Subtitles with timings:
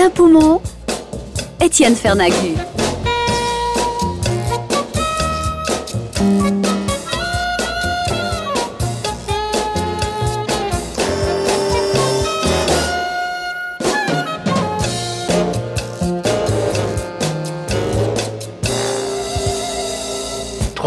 [0.00, 0.62] Alain Poumon,
[1.60, 2.69] Étienne Fernagu.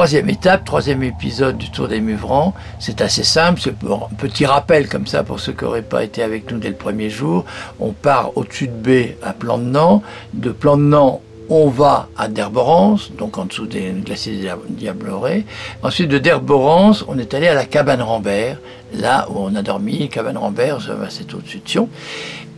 [0.04, 2.54] Troisième étape, troisième épisode du Tour des Muvrans.
[2.78, 6.22] C'est assez simple, c'est un petit rappel comme ça pour ceux qui n'auraient pas été
[6.22, 7.46] avec nous dès le premier jour.
[7.80, 10.04] On part au-dessus de B à Plan-de-Nant.
[10.34, 15.46] De Plan-de-Nant, on va à Derborance, donc en dessous des glaciers Diablerets.
[15.84, 18.58] Ensuite, de Derborance, on est allé à la cabane Rambert,
[18.94, 21.88] là où on a dormi, cabane Rambert, c'est au-dessus de Sion.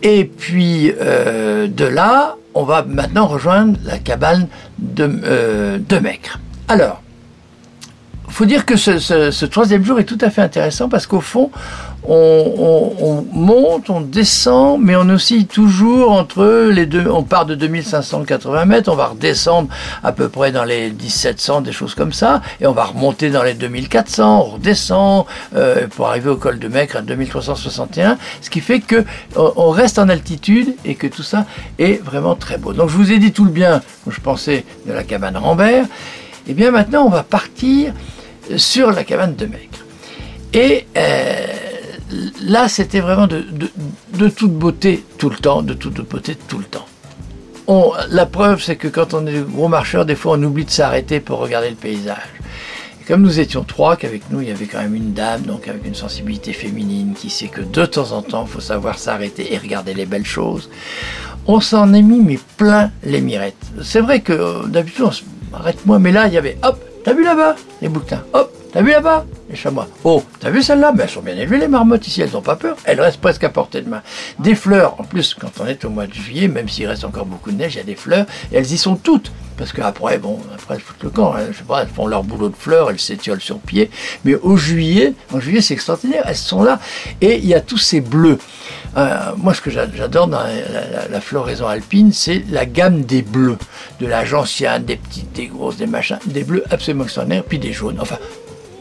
[0.01, 4.47] Et puis, euh, de là, on va maintenant rejoindre la cabane
[4.79, 6.01] de, euh, de.
[6.67, 7.03] Alors,
[8.35, 11.51] faut dire que ce, troisième jour est tout à fait intéressant parce qu'au fond,
[12.05, 17.07] on, monte, on descend, mais on oscille toujours entre les deux.
[17.09, 19.69] On part de 2580 mètres, on va redescendre
[20.03, 23.41] à peu près dans les 1700, des choses comme ça, et on va remonter dans
[23.41, 25.25] les 2400, on redescend
[25.55, 29.05] euh, pour arriver au col de Mecre à 2361, ce qui fait que
[29.37, 31.45] on reste en altitude et que tout ça
[31.79, 32.73] est vraiment très beau.
[32.73, 35.85] Donc je vous ai dit tout le bien que je pensais de la cabane Rambert.
[36.47, 37.91] Et eh bien maintenant, on va partir
[38.57, 39.85] sur la cabane de Maigre.
[40.53, 41.47] Et euh,
[42.41, 46.85] là, c'était vraiment de, toute beauté tout le temps, de toute beauté tout le temps.
[47.67, 50.69] On, la preuve, c'est que quand on est gros marcheur, des fois, on oublie de
[50.69, 52.17] s'arrêter pour regarder le paysage.
[53.01, 55.67] Et comme nous étions trois, qu'avec nous, il y avait quand même une dame, donc
[55.67, 59.53] avec une sensibilité féminine, qui sait que de temps en temps, il faut savoir s'arrêter
[59.53, 60.69] et regarder les belles choses,
[61.47, 63.55] on s'en est mis, mais plein les mirettes.
[63.83, 65.23] C'est vrai que euh, d'habitude, on se
[65.53, 68.23] arrête moi, mais là, il y avait, hop, T'as vu là-bas Les bouquetins.
[68.33, 69.87] Hop, t'as vu là-bas Les chamois.
[70.03, 72.55] Oh, t'as vu celle-là ben, Elles sont bien élevées, les marmottes ici, elles n'ont pas
[72.55, 72.75] peur.
[72.83, 74.01] Elles restent presque à portée de main.
[74.39, 77.27] Des fleurs, en plus, quand on est au mois de juillet, même s'il reste encore
[77.27, 79.31] beaucoup de neige, il y a des fleurs, et elles y sont toutes.
[79.55, 81.41] Parce qu'après, bon, après elles le camp, hein.
[81.51, 83.91] je sais pas, elles font leur boulot de fleurs, elles s'étiolent sur pied.
[84.25, 86.79] Mais au juillet, en juillet, c'est extraordinaire, elles sont là.
[87.21, 88.39] Et il y a tous ces bleus.
[88.97, 90.43] Euh, moi, ce que j'adore dans
[91.09, 93.57] la, floraison alpine, c'est la gamme des bleus.
[93.99, 97.73] De la gentiane, des petites, des grosses, des machins, des bleus absolument extraordinaires, puis des
[97.73, 97.97] jaunes.
[97.99, 98.17] Enfin,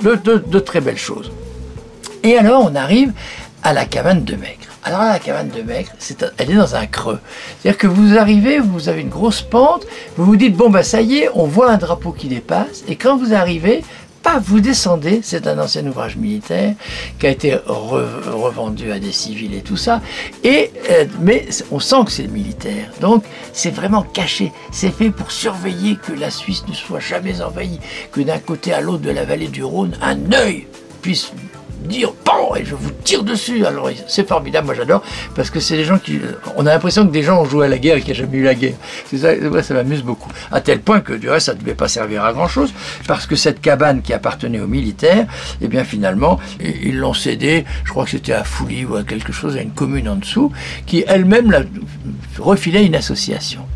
[0.02, 1.32] de, très belles choses.
[2.22, 3.12] Et alors, on arrive
[3.62, 4.58] à la cabane de Maigre.
[4.86, 5.90] Alors la cabane de Maigre,
[6.36, 7.18] elle est dans un creux.
[7.58, 9.86] C'est-à-dire que vous arrivez, vous avez une grosse pente,
[10.18, 12.96] vous vous dites, bon bah ça y est, on voit un drapeau qui dépasse, et
[12.96, 13.82] quand vous arrivez,
[14.24, 16.74] pas vous descendez, c'est un ancien ouvrage militaire
[17.18, 20.00] qui a été revendu à des civils et tout ça,
[20.42, 25.30] et, euh, mais on sent que c'est militaire, donc c'est vraiment caché, c'est fait pour
[25.30, 27.78] surveiller que la Suisse ne soit jamais envahie,
[28.12, 30.66] que d'un côté à l'autre de la vallée du Rhône, un œil
[31.02, 31.30] puisse
[31.84, 33.64] dire bon et je vous tire dessus.
[33.66, 35.02] Alors c'est formidable, moi j'adore
[35.34, 36.20] parce que c'est des gens qui,
[36.56, 38.22] on a l'impression que des gens ont joué à la guerre et qu'il n'y a
[38.24, 38.74] jamais eu la guerre.
[39.06, 40.30] C'est ça, ça m'amuse beaucoup.
[40.50, 42.72] À tel point que du reste ça ne devait pas servir à grand chose
[43.06, 45.26] parce que cette cabane qui appartenait aux militaires,
[45.60, 47.64] et eh bien finalement ils l'ont cédé.
[47.84, 50.52] Je crois que c'était à Fouly ou à quelque chose, à une commune en dessous
[50.86, 51.66] qui elle-même
[52.38, 53.66] refilait une association.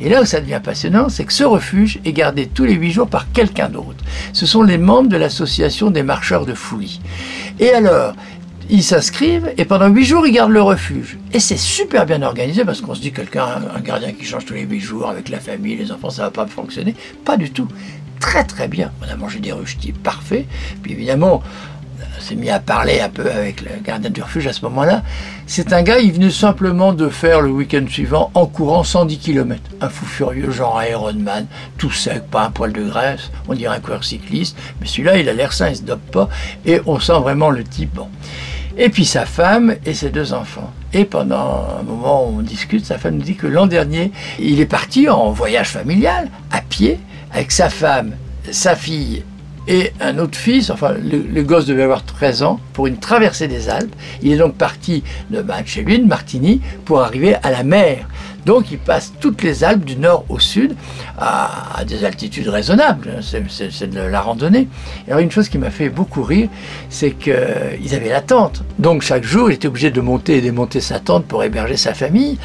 [0.00, 2.92] Et là où ça devient passionnant, c'est que ce refuge est gardé tous les huit
[2.92, 4.04] jours par quelqu'un d'autre.
[4.32, 7.00] Ce sont les membres de l'association des marcheurs de Fouilly.
[7.58, 8.14] Et alors,
[8.68, 11.18] ils s'inscrivent et pendant huit jours, ils gardent le refuge.
[11.32, 14.54] Et c'est super bien organisé parce qu'on se dit quelqu'un, un gardien qui change tous
[14.54, 16.94] les huit jours avec la famille, les enfants, ça va pas fonctionner.
[17.24, 17.68] Pas du tout.
[18.20, 18.92] Très très bien.
[19.02, 20.46] On a mangé des ruchetis parfaits.
[20.82, 21.42] Puis évidemment,
[22.18, 25.02] s'est mis à parler un peu avec le gardien du refuge à ce moment-là.
[25.46, 29.60] C'est un gars, il venait simplement de faire le week-end suivant en courant 110 km.
[29.80, 31.46] Un fou furieux, genre Ironman,
[31.78, 34.56] tout sec, pas un poil de graisse, on dirait un coureur cycliste.
[34.80, 36.28] Mais celui-là, il a l'air sain, il se dope pas,
[36.64, 37.94] et on sent vraiment le type.
[37.94, 38.08] Bon.
[38.78, 40.70] Et puis sa femme et ses deux enfants.
[40.92, 44.60] Et pendant un moment où on discute, sa femme nous dit que l'an dernier, il
[44.60, 46.98] est parti en voyage familial, à pied,
[47.32, 48.12] avec sa femme,
[48.50, 49.24] sa fille
[49.68, 53.68] et un autre fils, enfin le, gosse devait avoir 13 ans, pour une traversée des
[53.68, 53.94] Alpes.
[54.22, 58.08] Il est donc parti de, bah, chez lui, de Martigny, pour arriver à la mer.
[58.44, 60.76] Donc il passe toutes les Alpes du nord au sud
[61.18, 63.18] à, des altitudes raisonnables.
[63.20, 64.68] C'est de la randonnée.
[65.08, 66.48] Et alors une chose qui m'a fait beaucoup rire,
[66.88, 67.34] c'est qu'ils
[67.94, 68.62] avaient la tente.
[68.78, 71.92] Donc chaque jour, il était obligé de monter et démonter sa tente pour héberger sa
[71.92, 72.38] famille.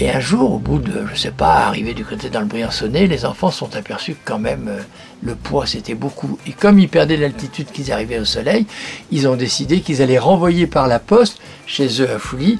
[0.00, 3.06] Et un jour, au bout de, je sais pas, arrivé du côté dans le Briançonnet,
[3.06, 4.80] les enfants sont aperçus que quand même euh,
[5.22, 6.36] le poids c'était beaucoup.
[6.48, 8.66] Et comme ils perdaient l'altitude qu'ils arrivaient au soleil,
[9.12, 12.58] ils ont décidé qu'ils allaient renvoyer par la poste chez eux à Fouilly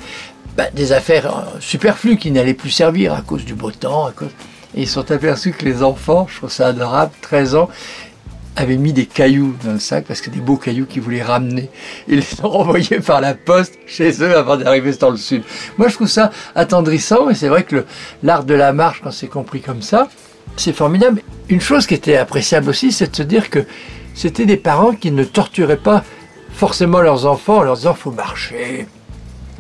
[0.57, 4.11] bah, des affaires euh, superflues qui n'allaient plus servir à cause du beau temps.
[4.77, 7.69] Et ils sont aperçus que les enfants, je trouve ça adorable, 13 ans,
[8.57, 11.71] avaient mis des cailloux dans le sac parce que des beaux cailloux qu'ils voulaient ramener.
[12.09, 15.43] Ils les ont renvoyés par la poste chez eux avant d'arriver dans le sud.
[15.79, 17.85] Moi, je trouve ça attendrissant et c'est vrai que
[18.23, 20.09] l'art de la marche, quand c'est compris comme ça,
[20.57, 21.23] c'est formidable.
[21.49, 23.65] Une chose qui était appréciable aussi, c'est de se dire que
[24.15, 26.05] c'était des parents qui ne torturaient pas
[26.53, 28.87] forcément leurs enfants en leur disant faut marcher,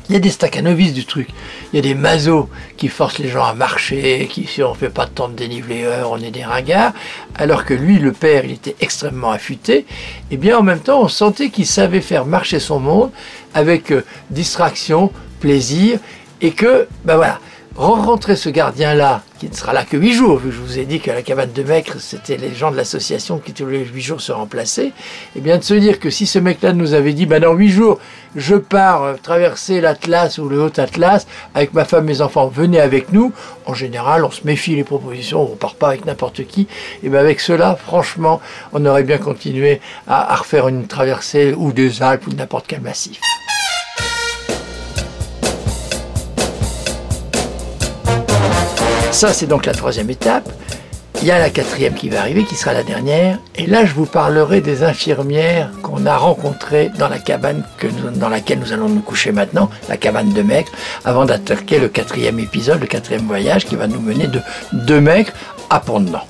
[0.09, 1.29] il y a des staccanovis du truc.
[1.73, 4.91] Il y a des mazos qui forcent les gens à marcher, qui si on fait
[4.91, 6.93] pas de temps de dénivelé on est des ringards.
[7.35, 9.79] Alors que lui, le père, il était extrêmement affûté.
[9.79, 9.87] Et
[10.33, 13.11] eh bien en même temps, on sentait qu'il savait faire marcher son monde
[13.55, 15.11] avec euh, distraction,
[15.41, 15.99] plaisir,
[16.41, 17.41] et que, ben voilà,
[17.77, 20.85] rencontrer ce gardien-là, qui ne sera là que huit jours, vu que je vous ai
[20.85, 24.01] dit que la cabane de Mecre, c'était les gens de l'association qui tous les huit
[24.01, 24.93] jours se remplaçaient, et
[25.37, 27.71] eh bien de se dire que si ce mec-là nous avait dit, ben dans huit
[27.71, 27.99] jours,
[28.37, 33.13] je pars euh, traverser l'Atlas ou le Haut-Atlas avec ma femme, mes enfants, venez avec
[33.13, 33.33] nous,
[33.67, 36.69] en général, on se méfie les propositions, on part pas avec n'importe qui,
[37.03, 38.41] et bien avec cela, franchement,
[38.73, 43.21] on aurait bien continué à, refaire une traversée ou des Alpes ou n'importe quel massif.
[49.15, 50.51] Ça, c'est donc la troisième étape.
[51.23, 53.39] Il y a la quatrième qui va arriver, qui sera la dernière.
[53.55, 58.29] Et là, je vous parlerai des infirmières qu'on a rencontrées dans la cabane que dans
[58.29, 60.73] laquelle nous allons nous coucher maintenant, la cabane de Maigre,
[61.05, 64.41] avant d'attaquer le quatrième épisode, le quatrième voyage qui va nous mener de,
[64.73, 65.31] de Maigre
[65.71, 66.27] à Pont-de-Nant.